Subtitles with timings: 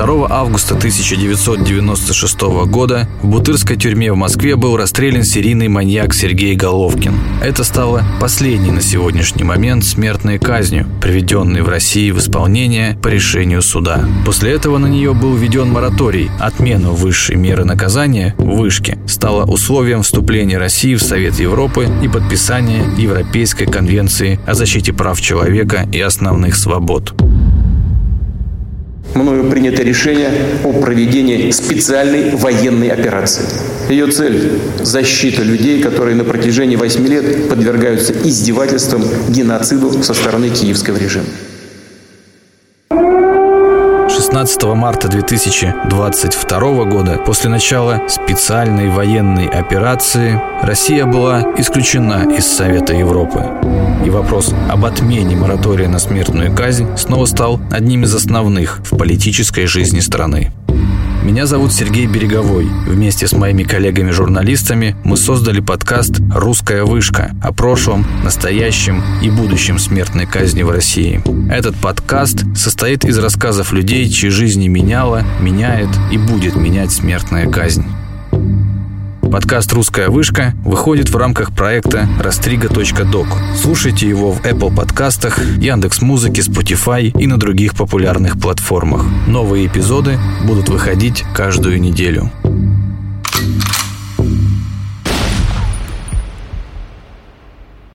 [0.00, 7.12] 2 августа 1996 года в Бутырской тюрьме в Москве был расстрелян серийный маньяк Сергей Головкин.
[7.42, 13.60] Это стало последней на сегодняшний момент смертной казнью, приведенной в России в исполнение по решению
[13.60, 14.02] суда.
[14.24, 16.30] После этого на нее был введен мораторий.
[16.40, 23.66] Отмена высшей меры наказания, вышки, стала условием вступления России в Совет Европы и подписания Европейской
[23.66, 27.12] конвенции о защите прав человека и основных свобод
[29.14, 30.30] мною принято решение
[30.64, 33.44] о проведении специальной военной операции.
[33.88, 40.96] Ее цель– защита людей, которые на протяжении 8 лет подвергаются издевательствам, геноциду со стороны киевского
[40.96, 41.26] режима.
[44.40, 53.44] 16 марта 2022 года, после начала специальной военной операции, Россия была исключена из Совета Европы.
[54.02, 59.66] И вопрос об отмене моратория на смертную казнь снова стал одним из основных в политической
[59.66, 60.50] жизни страны.
[61.22, 62.64] Меня зовут Сергей Береговой.
[62.86, 70.24] Вместе с моими коллегами-журналистами мы создали подкаст «Русская вышка» о прошлом, настоящем и будущем смертной
[70.24, 71.22] казни в России.
[71.52, 77.84] Этот подкаст состоит из рассказов людей, чьи жизни меняла, меняет и будет менять смертная казнь.
[79.30, 83.28] Подкаст «Русская вышка» выходит в рамках проекта «Растрига.док».
[83.54, 89.04] Слушайте его в Apple подкастах, Яндекс.Музыке, Spotify и на других популярных платформах.
[89.28, 92.32] Новые эпизоды будут выходить каждую неделю.